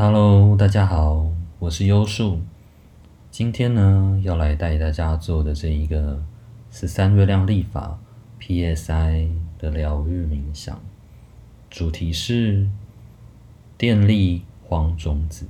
[0.00, 1.28] Hello，大家好，
[1.58, 2.40] 我是优树。
[3.32, 6.22] 今天呢，要来带大家做的这一个
[6.70, 7.98] 十三月亮历法
[8.40, 10.80] PSI 的疗愈冥想，
[11.68, 12.68] 主题是
[13.76, 15.48] 电力黄种子。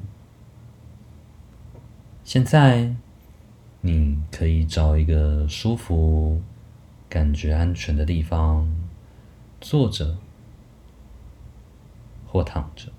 [2.25, 2.97] 现在，
[3.83, 6.41] 你可以找一个舒服、
[7.11, 8.67] 感觉安全的地方，
[9.61, 10.17] 坐着
[12.27, 12.91] 或躺着。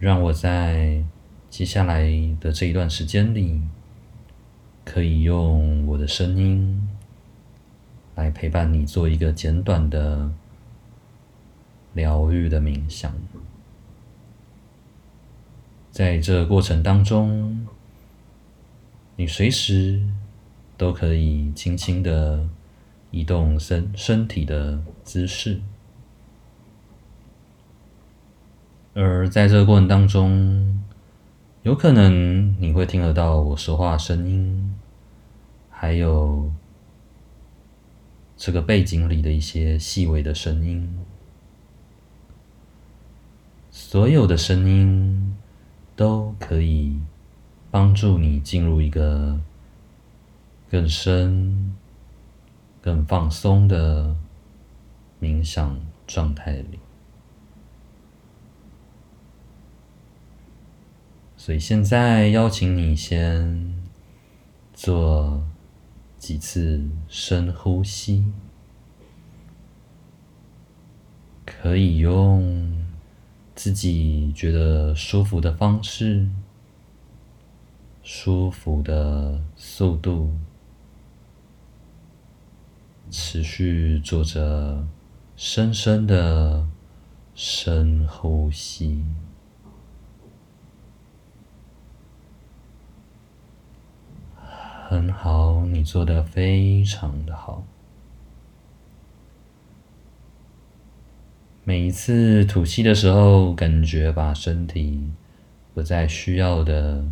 [0.00, 1.04] 让我在
[1.50, 3.60] 接下来的这一段时间里，
[4.82, 6.88] 可以用我的声音
[8.14, 10.30] 来陪伴你做一个简短的
[11.92, 13.14] 疗愈的冥想。
[15.90, 17.66] 在这过程当中，
[19.16, 20.02] 你随时
[20.78, 22.48] 都可以轻轻的
[23.10, 25.60] 移动身身体的姿势。
[28.92, 30.82] 而在这个过程当中，
[31.62, 34.74] 有可能你会听得到我说话声音，
[35.70, 36.50] 还有
[38.36, 40.98] 这个背景里的一些细微的声音。
[43.70, 45.36] 所有的声音
[45.94, 46.98] 都可以
[47.70, 49.38] 帮助你进入一个
[50.68, 51.76] 更深、
[52.80, 54.16] 更放松的
[55.20, 56.80] 冥想状态里。
[61.42, 63.74] 所以现在邀请你先
[64.74, 65.42] 做
[66.18, 68.26] 几次深呼吸，
[71.46, 72.84] 可以用
[73.54, 76.28] 自己觉得舒服的方式、
[78.02, 80.34] 舒服的速度，
[83.10, 84.86] 持续做着
[85.36, 86.68] 深深的
[87.34, 89.02] 深呼吸。
[94.90, 97.64] 很好，你做的非常的好。
[101.62, 105.12] 每一次吐气的时候，感觉把身体
[105.72, 107.04] 不再需要的，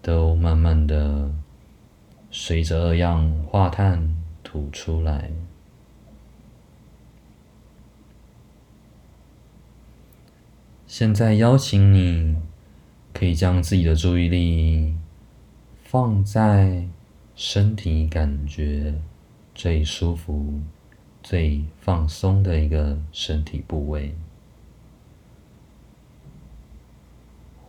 [0.00, 1.28] 都慢慢的
[2.30, 4.14] 随着二氧化碳
[4.44, 5.32] 吐出来。
[10.86, 12.36] 现在邀请你，
[13.12, 14.94] 可以将自己的注意力。
[15.88, 16.84] 放在
[17.36, 18.92] 身体感觉
[19.54, 20.60] 最舒服、
[21.22, 24.12] 最放松的一个身体部位，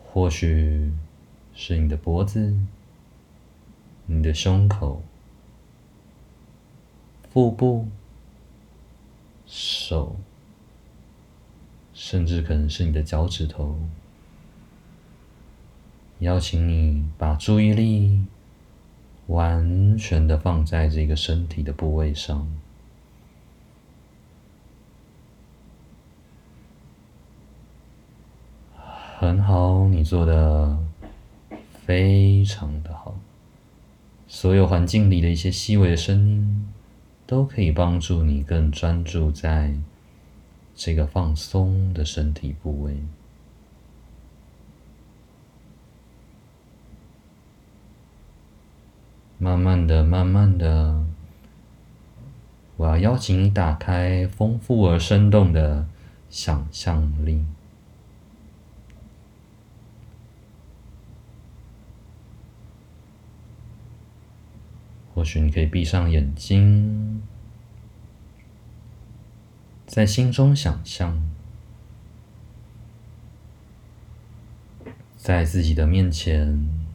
[0.04, 0.92] 或许
[1.54, 2.58] 是你的脖子、
[4.08, 5.04] 你的胸口、
[7.30, 7.88] 腹部、
[9.46, 10.16] 手，
[11.94, 13.78] 甚至可能是你的脚趾头。
[16.20, 18.26] 邀请你把注意力
[19.28, 22.48] 完全的放在这个身体的部位上。
[29.20, 30.78] 很好，你做的
[31.86, 33.16] 非常的好。
[34.28, 36.68] 所有环境里的一些细微的声音，
[37.26, 39.74] 都可以帮助你更专注在
[40.76, 42.98] 这个放松的身体部位。
[49.40, 51.06] 慢慢的，慢慢的，
[52.76, 55.88] 我要邀请你打开丰富而生动的
[56.28, 57.46] 想象力。
[65.14, 67.22] 或许你可以闭上眼睛，
[69.86, 71.22] 在心中想象，
[75.16, 76.87] 在自己的面前。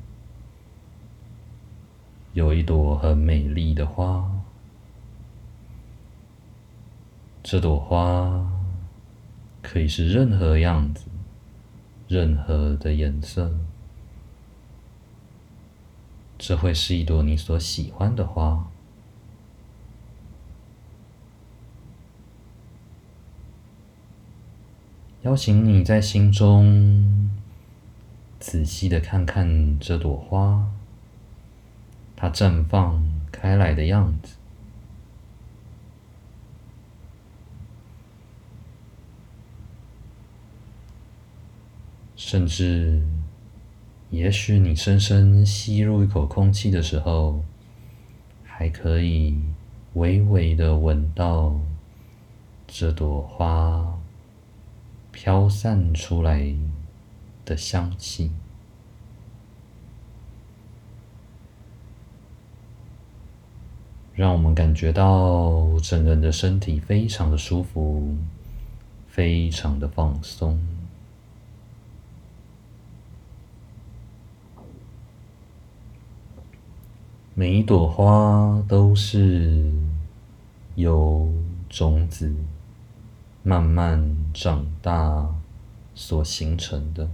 [2.35, 4.43] 有一朵很美丽的花，
[7.43, 8.51] 这朵花
[9.61, 11.05] 可以是任何样子、
[12.09, 13.55] 任何的颜色，
[16.39, 18.67] 这会是一朵你所喜欢的花。
[25.21, 27.31] 邀请你在心中
[28.41, 30.67] 仔细的看看这朵花。
[32.23, 33.03] 它绽放
[33.33, 34.37] 开来的样子，
[42.15, 43.03] 甚至，
[44.11, 47.45] 也许你深深吸入一口空气的时候，
[48.45, 49.41] 还可以
[49.95, 51.61] 微微的闻到
[52.69, 53.99] 这朵花
[55.11, 56.55] 飘散出来
[57.45, 58.31] 的香气，
[64.15, 68.15] 让我们感觉到整个人的身体非常的舒服，
[69.09, 70.61] 非常的放松。
[77.35, 79.73] 每一朵花都是
[80.75, 81.33] 由
[81.71, 82.31] 种子
[83.43, 85.35] 慢慢长大
[85.95, 87.09] 所形成的，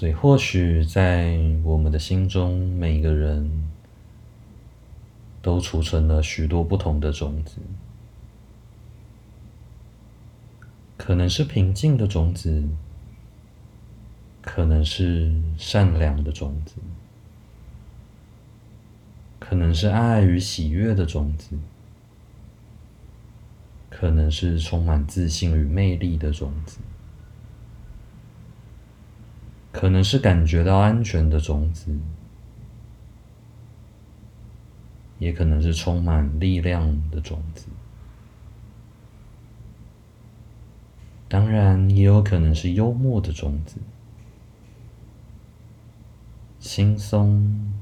[0.00, 3.68] 所以或许在我们的心中，每个人
[5.42, 7.56] 都储存了许多不同的种子，
[10.96, 12.66] 可能是平静的种子。
[14.40, 16.76] 可能是善良的种子，
[19.38, 21.58] 可能是爱与喜悦的种子，
[23.90, 26.78] 可能是充满自信与魅力的种子，
[29.72, 31.96] 可能是感觉到安全的种子，
[35.18, 37.66] 也可能是充满力量的种子。
[41.28, 43.76] 当然，也有可能是幽默的种子。
[46.58, 47.72] 轻松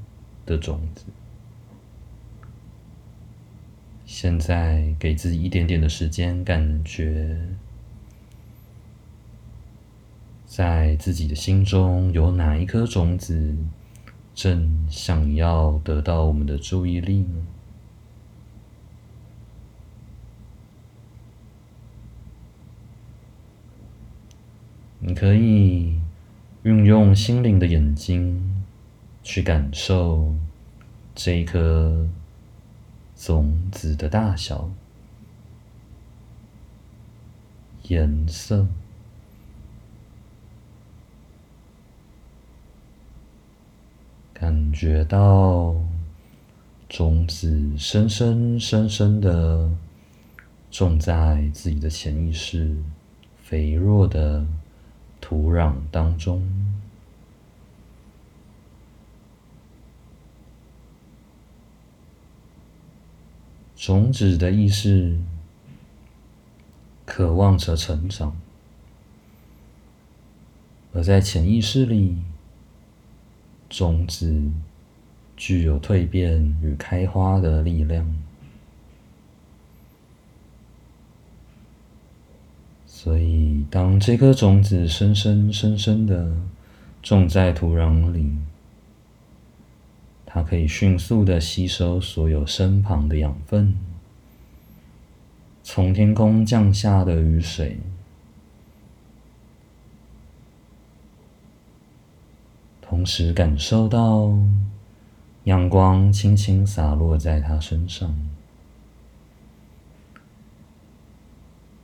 [0.45, 1.05] 的种子。
[4.05, 7.39] 现在给自己一点点的时间，感觉
[10.59, 13.55] 在自己的心中有哪一颗种子
[14.35, 17.47] 正想要得到我们的注意力呢？
[24.99, 25.97] 你可以
[26.63, 28.45] 运用心灵的眼睛。
[29.21, 30.35] 去感受
[31.13, 32.07] 这一颗
[33.15, 34.71] 种子的大小、
[37.83, 38.67] 颜色，
[44.39, 45.75] 感觉到
[46.87, 49.69] 种子深深深深的
[50.71, 52.77] 种在自己的潜意识
[53.43, 54.47] 肥弱的
[55.19, 56.41] 土壤当中。
[63.75, 65.19] 种子的意识
[67.05, 68.39] 渴望着成长，
[70.93, 72.17] 而在潜意识里，
[73.69, 74.41] 种子
[75.37, 78.05] 具有蜕变与开花的力量。
[82.85, 86.35] 所以，当这颗种子深深深深的
[87.01, 88.29] 种在土壤里，
[90.25, 93.73] 它可以迅速的吸收所有身旁的养分，
[95.63, 97.79] 从天空降下的雨水，
[102.99, 104.29] 同时感受到
[105.45, 108.13] 阳光轻轻洒落在他身上，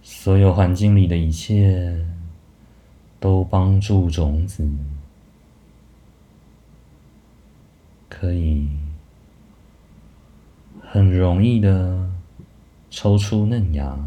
[0.04, 2.06] 所有环境里的一切
[3.18, 4.68] 都帮助种子。
[8.10, 8.68] 可以
[10.82, 12.12] 很容易的
[12.90, 13.98] 抽出嫩芽，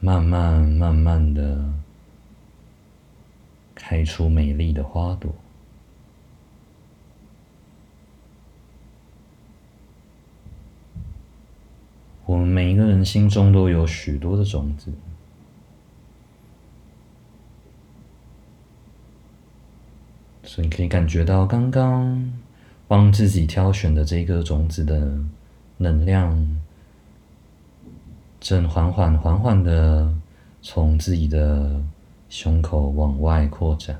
[0.00, 1.70] 慢慢慢慢的
[3.76, 5.32] 开出美丽的花朵。
[12.24, 14.92] 我们每一个人心中都有许多的种子。
[20.42, 22.32] 所以你可以感觉到，刚刚
[22.88, 25.18] 帮自己挑选的这颗种子的
[25.76, 26.56] 能量，
[28.40, 30.12] 正缓缓、缓缓的
[30.62, 31.80] 从自己的
[32.28, 33.98] 胸口往外扩展，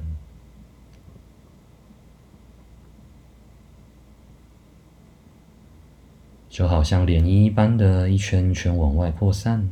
[6.49, 9.69] 就好像涟漪一般的一圈一圈往外扩散，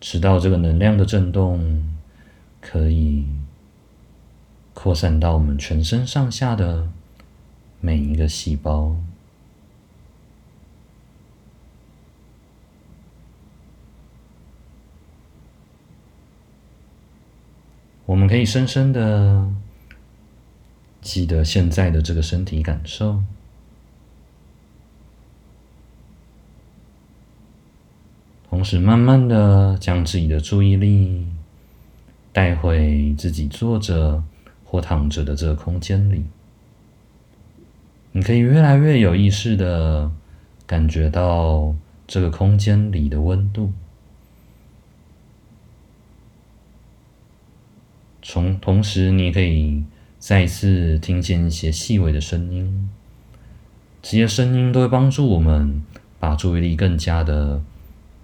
[0.00, 1.82] 直到这个能量的震动
[2.60, 3.26] 可以。
[4.74, 6.88] 扩散到我们全身上下的
[7.78, 8.96] 每一个细胞。
[18.12, 19.50] 我们可以深深的
[21.00, 23.22] 记得现在的这个身体感受，
[28.50, 31.26] 同时慢慢的将自己的注意力
[32.34, 34.22] 带回自己坐着。
[34.64, 36.24] 或躺着的这个空间里，
[38.12, 40.10] 你可以越来越有意识的
[40.66, 41.74] 感觉到
[42.06, 43.70] 这个空间里的温度。
[48.22, 49.82] 从同时，你也可以
[50.18, 52.88] 再次听见一些细微的声音，
[54.00, 55.82] 这些声音都会帮助我们
[56.20, 57.60] 把注意力更加的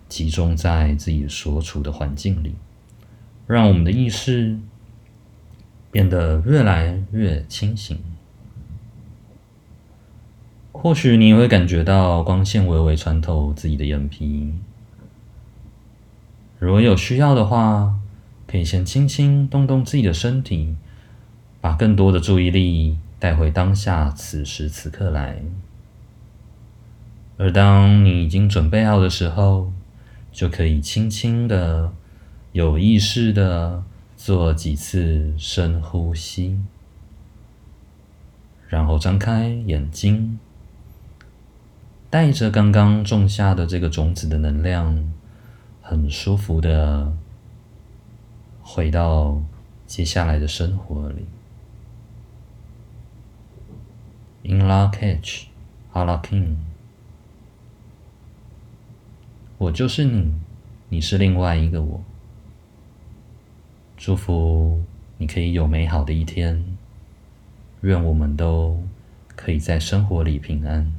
[0.09, 2.55] 集中在自己所处的环境里，
[3.49, 4.57] 让我们的意识
[5.91, 7.99] 变得越来越清醒。
[10.71, 14.53] 或许你也会感觉到光线微微穿透自己的眼皮，
[16.61, 17.97] 如果有需要的话，
[18.51, 20.75] 可以先轻轻动动自己的身体，
[21.61, 25.43] 把更多的注意力带回当下此时此刻来。
[27.37, 29.71] 而当你已经准备好的时候，
[30.33, 31.93] 就可以轻轻的、
[32.53, 33.85] 有意识的
[34.17, 36.59] 做几次深呼吸，
[38.67, 40.39] 然后张开眼睛，
[42.09, 45.13] 带着刚刚种下的这个种子的能量，
[45.83, 47.13] 很舒服的。
[48.71, 49.41] 回到
[49.87, 51.25] 接下来的生活里。
[54.43, 55.45] In Lak'ech,
[55.95, 56.57] Ala-K'in，
[59.57, 60.35] 我就是你，
[60.91, 62.05] 你是另外一个我。
[63.97, 64.85] 祝福
[65.17, 66.63] 你可以有美好的一天，
[67.81, 68.83] 愿我们都
[69.35, 70.93] 可以在生活里平安。